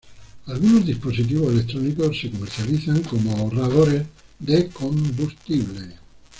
[0.47, 4.03] Algunos dispositivos electrónicos se comercializan como ahorradores
[4.39, 5.93] de combustible.